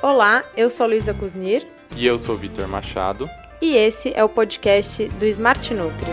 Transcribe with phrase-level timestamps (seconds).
[0.00, 1.66] Olá, eu sou Luísa Kuznir.
[1.96, 3.28] E eu sou Vitor Machado.
[3.60, 6.06] E esse é o podcast do Smart Nutri.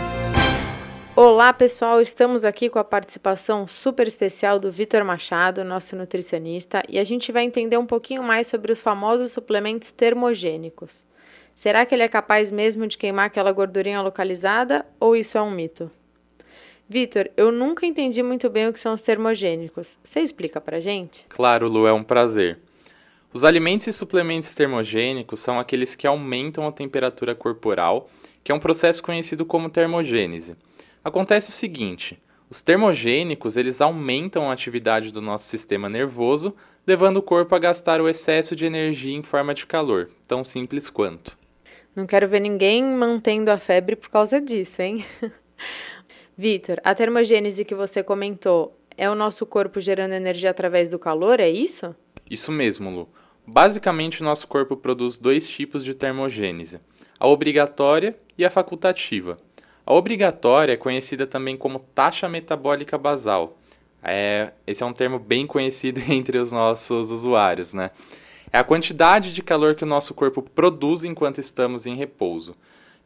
[1.14, 6.98] Olá, pessoal, estamos aqui com a participação super especial do Vitor Machado, nosso nutricionista, e
[6.98, 11.04] a gente vai entender um pouquinho mais sobre os famosos suplementos termogênicos.
[11.54, 15.52] Será que ele é capaz mesmo de queimar aquela gordurinha localizada ou isso é um
[15.52, 15.88] mito?
[16.88, 19.96] Vitor, eu nunca entendi muito bem o que são os termogênicos.
[20.02, 21.24] Você explica pra gente?
[21.28, 22.58] Claro, Lu, é um prazer.
[23.36, 28.08] Os alimentos e suplementos termogênicos são aqueles que aumentam a temperatura corporal,
[28.42, 30.56] que é um processo conhecido como termogênese.
[31.04, 37.22] Acontece o seguinte: os termogênicos eles aumentam a atividade do nosso sistema nervoso, levando o
[37.22, 41.36] corpo a gastar o excesso de energia em forma de calor, tão simples quanto.
[41.94, 45.04] Não quero ver ninguém mantendo a febre por causa disso, hein?
[46.38, 51.38] Vitor, a termogênese que você comentou é o nosso corpo gerando energia através do calor,
[51.38, 51.94] é isso?
[52.30, 53.25] Isso mesmo, Lu.
[53.46, 56.80] Basicamente, nosso corpo produz dois tipos de termogênese:
[57.18, 59.38] a obrigatória e a facultativa.
[59.84, 63.56] A obrigatória é conhecida também como taxa metabólica basal.
[64.02, 67.92] É, esse é um termo bem conhecido entre os nossos usuários, né?
[68.52, 72.56] É a quantidade de calor que o nosso corpo produz enquanto estamos em repouso.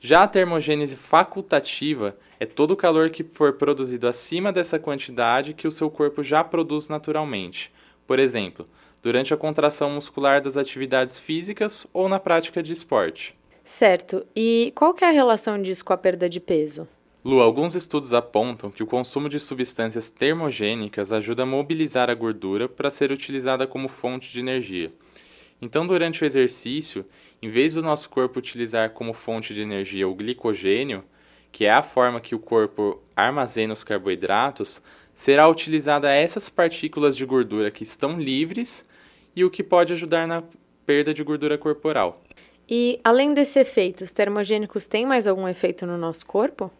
[0.00, 5.68] Já a termogênese facultativa é todo o calor que for produzido acima dessa quantidade que
[5.68, 7.70] o seu corpo já produz naturalmente.
[8.06, 8.66] Por exemplo,
[9.02, 13.34] durante a contração muscular das atividades físicas ou na prática de esporte.
[13.64, 14.26] Certo.
[14.34, 16.88] E qual que é a relação disso com a perda de peso?
[17.24, 22.68] Lu, alguns estudos apontam que o consumo de substâncias termogênicas ajuda a mobilizar a gordura
[22.68, 24.90] para ser utilizada como fonte de energia.
[25.60, 27.04] Então, durante o exercício,
[27.42, 31.04] em vez do nosso corpo utilizar como fonte de energia o glicogênio,
[31.52, 34.80] que é a forma que o corpo armazena os carboidratos,
[35.14, 38.86] será utilizada essas partículas de gordura que estão livres
[39.34, 40.42] e o que pode ajudar na
[40.84, 42.22] perda de gordura corporal.
[42.68, 46.70] E além desse efeito, os termogênicos têm mais algum efeito no nosso corpo?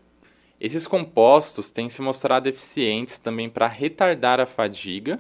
[0.61, 5.19] Esses compostos têm se mostrado eficientes também para retardar a fadiga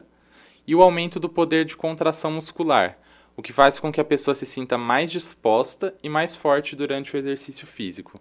[0.66, 2.99] e o aumento do poder de contração muscular,
[3.37, 7.16] o que faz com que a pessoa se sinta mais disposta e mais forte durante
[7.16, 8.21] o exercício físico.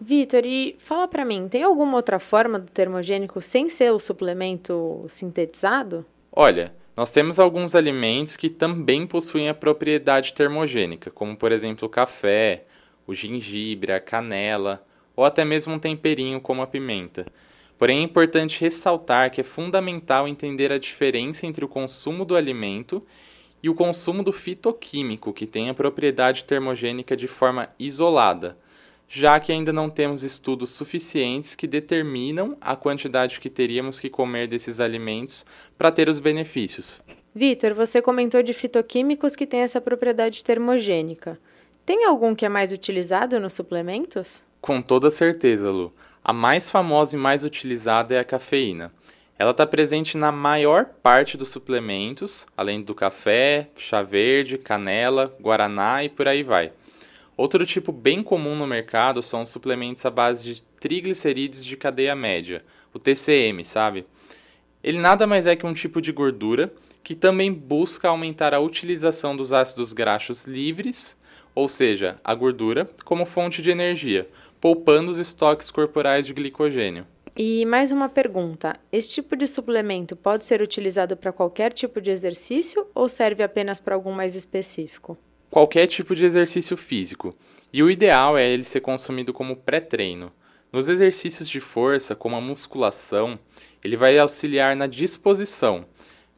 [0.00, 5.04] Vitor, e fala para mim, tem alguma outra forma do termogênico sem ser o suplemento
[5.08, 6.04] sintetizado?
[6.32, 11.90] Olha, nós temos alguns alimentos que também possuem a propriedade termogênica, como por exemplo o
[11.90, 12.64] café,
[13.06, 14.84] o gengibre, a canela
[15.16, 17.26] ou até mesmo um temperinho como a pimenta.
[17.78, 23.04] Porém, é importante ressaltar que é fundamental entender a diferença entre o consumo do alimento
[23.62, 28.56] e o consumo do fitoquímico, que tem a propriedade termogênica de forma isolada,
[29.14, 34.48] já que ainda não temos estudos suficientes que determinam a quantidade que teríamos que comer
[34.48, 35.46] desses alimentos
[35.78, 37.00] para ter os benefícios.
[37.32, 41.38] Vitor, você comentou de fitoquímicos que têm essa propriedade termogênica.
[41.86, 44.42] Tem algum que é mais utilizado nos suplementos?
[44.60, 45.92] Com toda certeza, Lu.
[46.24, 48.92] A mais famosa e mais utilizada é a cafeína.
[49.38, 56.02] Ela está presente na maior parte dos suplementos, além do café, chá verde, canela, guaraná
[56.02, 56.72] e por aí vai.
[57.36, 62.14] Outro tipo bem comum no mercado são os suplementos à base de triglicerídeos de cadeia
[62.14, 64.06] média, o TCM, sabe?
[64.82, 69.36] Ele nada mais é que um tipo de gordura que também busca aumentar a utilização
[69.36, 71.16] dos ácidos graxos livres,
[71.54, 74.28] ou seja, a gordura, como fonte de energia,
[74.60, 77.06] poupando os estoques corporais de glicogênio.
[77.36, 82.10] E mais uma pergunta: esse tipo de suplemento pode ser utilizado para qualquer tipo de
[82.10, 85.18] exercício ou serve apenas para algum mais específico?
[85.54, 87.32] Qualquer tipo de exercício físico,
[87.72, 90.32] e o ideal é ele ser consumido como pré-treino.
[90.72, 93.38] Nos exercícios de força, como a musculação,
[93.84, 95.84] ele vai auxiliar na disposição.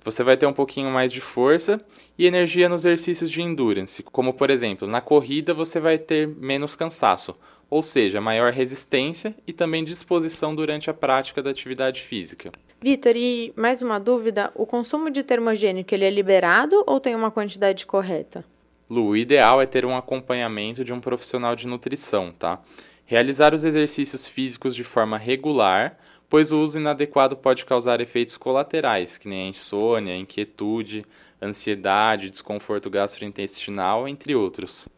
[0.04, 1.80] Você vai ter um pouquinho mais de força
[2.18, 6.76] e energia nos exercícios de endurance, como por exemplo, na corrida você vai ter menos
[6.76, 7.34] cansaço,
[7.70, 12.52] ou seja, maior resistência e também disposição durante a prática da atividade física.
[12.82, 17.30] Vitor, e mais uma dúvida, o consumo de termogênico ele é liberado ou tem uma
[17.30, 18.44] quantidade correta?
[18.88, 22.60] Lu, o ideal é ter um acompanhamento de um profissional de nutrição, tá?
[23.04, 25.98] Realizar os exercícios físicos de forma regular,
[26.28, 31.04] pois o uso inadequado pode causar efeitos colaterais, que nem a insônia, inquietude,
[31.42, 34.88] ansiedade, desconforto gastrointestinal, entre outros.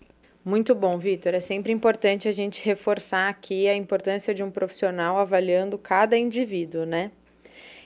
[0.45, 1.35] Muito bom, Vitor.
[1.35, 6.87] É sempre importante a gente reforçar aqui a importância de um profissional avaliando cada indivíduo,
[6.87, 7.11] né?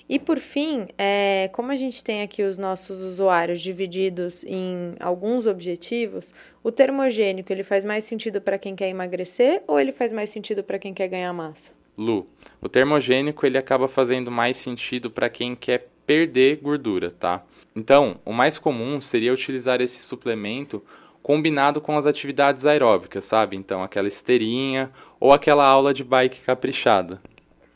[0.08, 5.46] E por fim, é, como a gente tem aqui os nossos usuários divididos em alguns
[5.46, 10.30] objetivos, o termogênico ele faz mais sentido para quem quer emagrecer ou ele faz mais
[10.30, 11.70] sentido para quem quer ganhar massa?
[11.96, 12.26] Lu,
[12.60, 17.44] o termogênico ele acaba fazendo mais sentido para quem quer perder gordura, tá?
[17.74, 20.82] Então, o mais comum seria utilizar esse suplemento
[21.22, 23.56] combinado com as atividades aeróbicas, sabe?
[23.56, 24.90] Então, aquela esteirinha
[25.20, 27.20] ou aquela aula de bike caprichada.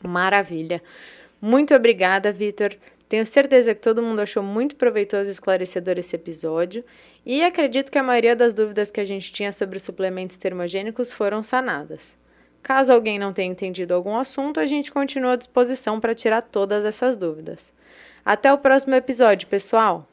[0.03, 0.83] Maravilha.
[1.41, 2.75] Muito obrigada, Vitor.
[3.07, 6.83] Tenho certeza que todo mundo achou muito proveitoso e esclarecedor esse episódio
[7.25, 11.41] e acredito que a maioria das dúvidas que a gente tinha sobre suplementos termogênicos foram
[11.41, 12.17] sanadas.
[12.61, 16.83] Caso alguém não tenha entendido algum assunto, a gente continua à disposição para tirar todas
[16.83, 17.71] essas dúvidas.
[18.25, 20.05] Até o próximo episódio, pessoal!